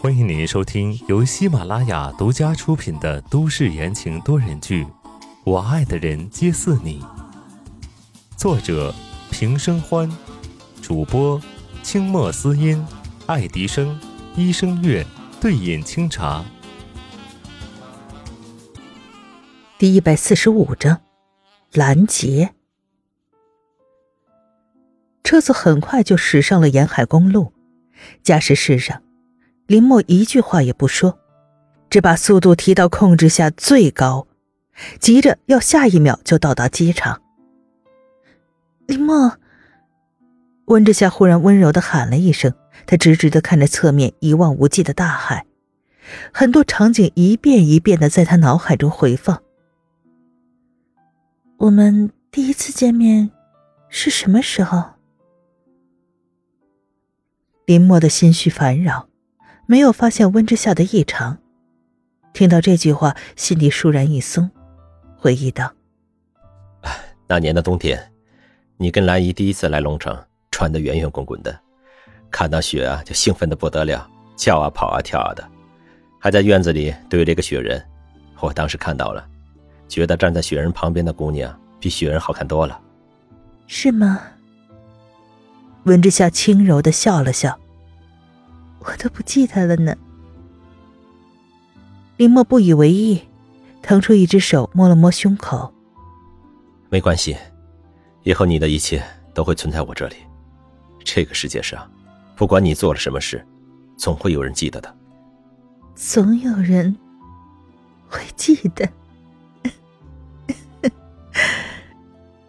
[0.00, 4.84] 欢迎您收听由喜马拉雅独家出品的都市言情多人剧
[5.44, 7.00] 《我爱的人皆似你》，
[8.36, 8.92] 作者
[9.30, 10.10] 平生欢，
[10.82, 11.40] 主播
[11.84, 12.84] 清墨思音、
[13.26, 13.96] 爱迪生、
[14.34, 15.06] 医生月、
[15.40, 16.44] 对饮清茶。
[19.78, 21.02] 第一百四十五章，
[21.72, 22.54] 拦截。
[25.22, 27.53] 车子很快就驶上了沿海公路，
[28.22, 29.02] 驾驶室上。
[29.66, 31.18] 林墨一句话也不说，
[31.88, 34.26] 只把速度提到控制下最高，
[35.00, 37.22] 急着要下一秒就到达机场。
[38.86, 39.38] 林墨，
[40.66, 42.52] 温之夏忽然温柔的喊了一声，
[42.86, 45.46] 他直直的看着侧面一望无际的大海，
[46.32, 49.42] 很多场景一遍一遍的在他脑海中回放。
[51.56, 53.30] 我们第一次见面
[53.88, 54.93] 是什么时候？
[57.66, 59.08] 林墨的心绪烦扰。
[59.66, 61.38] 没有发现温之夏的异常，
[62.34, 64.50] 听到这句话，心里倏然一松，
[65.16, 65.72] 回忆道
[67.26, 68.12] ：“那年的冬天，
[68.76, 70.14] 你跟兰姨第一次来龙城，
[70.50, 71.58] 穿得圆圆滚滚的，
[72.30, 75.42] 看到雪啊就兴奋的不得了，叫啊跑啊跳啊的，
[76.20, 77.82] 还在院子里堆了一个雪人。
[78.40, 79.26] 我当时看到了，
[79.88, 82.78] 觉得站在雪人旁边的姑娘比雪人好看多了。
[83.66, 84.20] 是吗？”
[85.84, 87.58] 温之夏轻柔的笑了笑。
[88.80, 89.96] 我都不记得了呢。
[92.16, 93.22] 林墨不以为意，
[93.82, 95.72] 腾出一只手摸了摸胸口。
[96.90, 97.36] 没关系，
[98.22, 100.16] 以后你的一切都会存在我这里。
[101.02, 101.90] 这个世界上，
[102.36, 103.44] 不管你做了什么事，
[103.96, 104.94] 总会有人记得的。
[105.94, 106.96] 总有人
[108.08, 108.88] 会记得。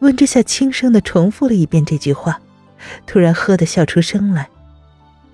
[0.00, 2.40] 温之夏轻声的重复了一遍这句话，
[3.06, 4.48] 突然呵的笑出声来。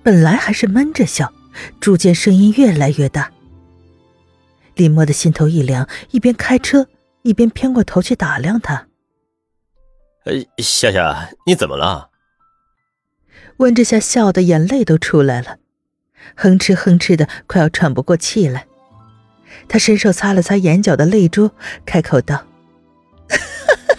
[0.01, 1.33] 本来还是闷着笑，
[1.79, 3.31] 逐渐声音越来越大。
[4.75, 6.87] 李默的心头一凉，一边开车
[7.23, 8.87] 一边偏过头去打量他。
[10.25, 12.09] 呃，夏夏，你怎么了？
[13.57, 15.57] 温之夏笑的眼泪都出来了，
[16.35, 18.65] 哼哧哼哧的，快要喘不过气来。
[19.67, 21.51] 他伸手擦了擦眼角的泪珠，
[21.85, 22.45] 开口道：“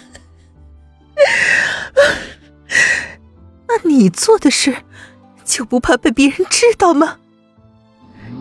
[3.83, 4.77] 你做的事？”
[5.43, 7.17] 就不怕被别人知道吗？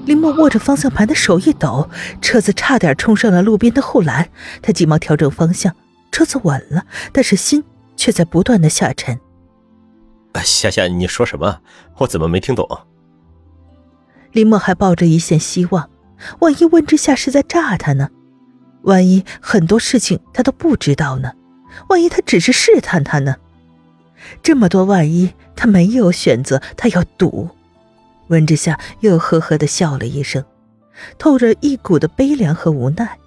[0.04, 1.90] 林墨握着方向盘的手一抖，
[2.20, 4.28] 车子差点冲上了路边的护栏。
[4.62, 5.74] 他急忙调整方向，
[6.12, 7.64] 车子稳了，但是心
[7.96, 9.18] 却在不断的下沉。
[10.44, 11.60] 夏夏，你说什么？
[11.98, 12.68] 我怎么没听懂？
[14.32, 15.90] 林墨还抱着一线希望，
[16.40, 18.08] 万一温之夏是在诈他呢？
[18.82, 21.32] 万一很多事情他都不知道呢？
[21.88, 23.34] 万一他只是试探他呢？
[24.42, 27.48] 这么多万一，他没有选择，他要赌。
[28.28, 30.44] 温之夏又呵呵的笑了一声，
[31.18, 33.18] 透着一股的悲凉和无奈。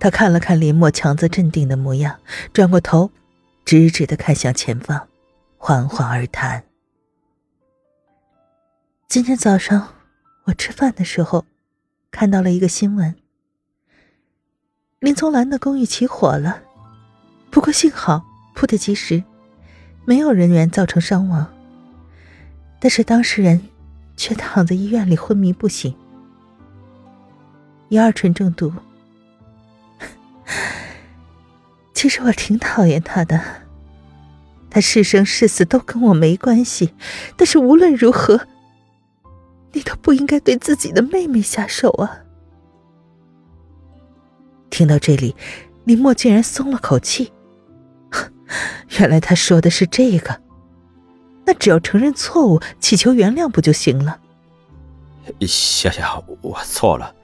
[0.00, 2.18] 他看了看林墨强自镇定的模样，
[2.52, 3.10] 转过头，
[3.64, 5.08] 直直的看向前方，
[5.56, 6.64] 缓缓而谈
[9.08, 9.94] ：“今天早上
[10.44, 11.44] 我吃饭的时候，
[12.10, 13.14] 看到了一个新闻，
[14.98, 16.60] 林从兰的公寓起火了，
[17.50, 18.22] 不过幸好
[18.54, 19.22] 扑得及时。”
[20.06, 21.46] 没有人员造成伤亡，
[22.78, 23.60] 但是当事人
[24.16, 25.92] 却躺在医院里昏迷不醒，
[27.88, 28.72] 乙二醇中毒。
[31.92, 33.42] 其实我挺讨厌他的，
[34.70, 36.94] 他是生是死都跟我没关系，
[37.36, 38.46] 但是无论如何，
[39.72, 42.20] 你都不应该对自己的妹妹下手啊！
[44.70, 45.34] 听到这里，
[45.84, 47.32] 林墨竟然松了口气。
[48.98, 50.40] 原来他说的是这个，
[51.44, 54.20] 那只要承认错误，祈求原谅不就行了？
[55.40, 57.14] 夏夏，我错了。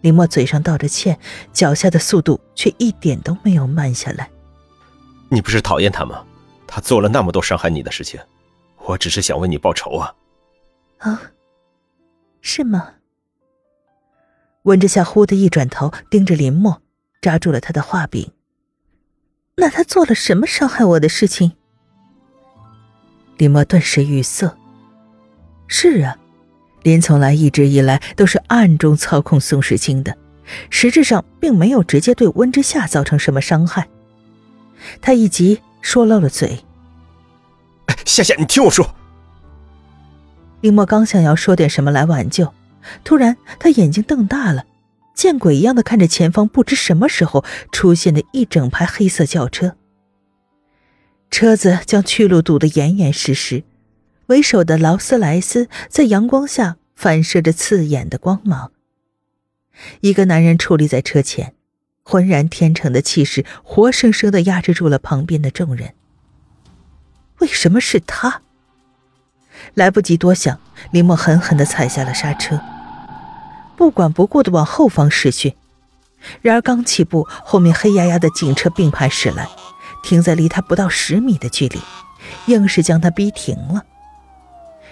[0.00, 1.18] 林墨嘴上道着歉，
[1.52, 4.30] 脚下的速度却一点都没有慢下来。
[5.28, 6.24] 你不是讨厌他吗？
[6.66, 8.20] 他做了那么多伤害你的事情，
[8.84, 10.14] 我只是想为你报仇啊！
[10.98, 11.20] 啊，
[12.40, 12.92] 是吗？
[14.62, 16.80] 温之夏忽的一转头，盯着林墨，
[17.20, 18.30] 抓住了他的画柄。
[19.60, 21.50] 那他做了什么伤害我的事情？
[23.38, 24.56] 林默顿时语塞。
[25.66, 26.16] 是啊，
[26.84, 30.16] 林从来一直以来都是暗中操控宋时清的，
[30.70, 33.88] 实质上并没有直接对温之夏造成什么伤害。
[35.00, 36.64] 他一急说漏了嘴
[38.06, 38.94] ：“夏夏，你听我说。”
[40.62, 42.54] 林默刚想要说点什么来挽救，
[43.02, 44.64] 突然他眼睛瞪大了。
[45.18, 49.74] 见鬼一样的看着前方，不知什么时候出现的一整排黑色轿车。
[51.28, 53.64] 车子将去路堵得严严实实，
[54.26, 58.70] 为首的劳斯莱斯在阳光下反射着刺眼的光芒。
[60.02, 61.52] 一个男人矗立在车前，
[62.04, 65.94] 浑然天成的气势活生生的压制住了旁边的众人。
[67.40, 68.42] 为什么是他？
[69.74, 70.60] 来不及多想，
[70.92, 72.60] 林墨狠狠的踩下了刹车，
[73.78, 75.54] 不管不顾的往后方驶去。
[76.42, 79.48] 然而刚起步，后面黑压压的警车并排驶来，
[80.02, 81.80] 停在离他不到十米的距离，
[82.46, 83.84] 硬是将他逼停了。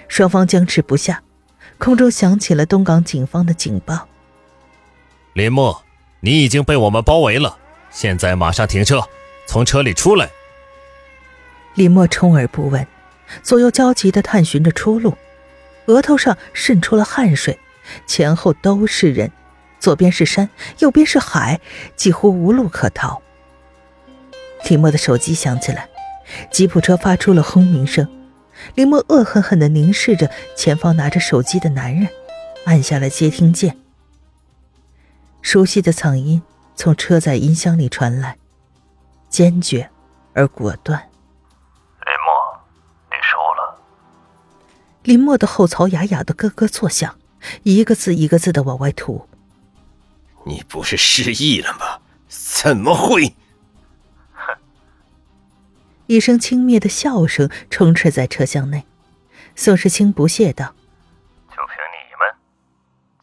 [0.06, 1.20] 双方僵持不下，
[1.78, 4.06] 空中响起了东港警方的警报
[5.34, 5.82] ：“林墨，
[6.20, 7.58] 你已经被我们包围了，
[7.90, 9.02] 现在马上停车，
[9.48, 10.30] 从车里出来。”
[11.74, 12.86] 林墨充耳不闻，
[13.42, 15.18] 左右焦急地探寻着出路，
[15.86, 17.58] 额头上渗出了汗水，
[18.06, 19.30] 前后都是人，
[19.78, 20.48] 左边是山，
[20.78, 21.60] 右边是海，
[21.96, 23.22] 几乎无路可逃。
[24.68, 25.88] 林墨的手机响起来，
[26.50, 28.08] 吉普车发出了轰鸣声。
[28.74, 32.08] 林墨恶狠狠地凝视着前方拿着手机的男人，
[32.64, 33.76] 按下了接听键。
[35.42, 36.42] 熟悉的嗓音
[36.74, 38.38] 从车载音箱里传来，
[39.28, 39.88] 坚决
[40.32, 40.98] 而果断
[42.04, 42.60] ：“林墨，
[43.10, 43.78] 你输了。”
[45.04, 47.14] 林墨的后槽牙哑的咯咯作响，
[47.62, 49.26] 一个字一个字的往外吐
[50.44, 52.00] ：“你不是失忆了吗？
[52.28, 53.34] 怎么会？”
[54.34, 54.56] 哼
[56.06, 58.84] 一声轻蔑的笑声充斥在车厢内，
[59.54, 60.75] 宋时清不屑道
[61.50, 62.34] ：“就凭你们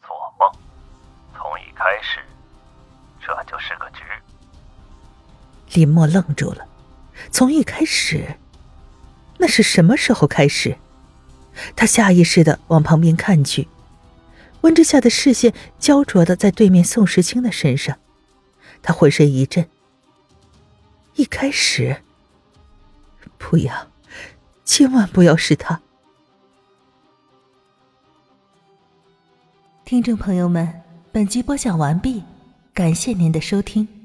[0.02, 0.50] 做梦，
[1.34, 2.20] 从一开始，
[3.20, 4.02] 这就是个局。”
[5.74, 6.66] 林墨愣住了，
[7.30, 8.36] 从一开始，
[9.38, 10.76] 那是什么时候开始？
[11.76, 13.68] 他下意识的往旁边看去，
[14.64, 17.98] 温之下的视线焦灼的在对面宋时清的身上，
[18.82, 19.68] 他浑身一震。
[21.16, 21.98] 一开始。
[23.36, 23.88] 不要，
[24.64, 25.82] 千万不要是他！
[29.84, 30.82] 听众朋友们，
[31.12, 32.24] 本集播讲完毕，
[32.72, 34.03] 感谢您的收听。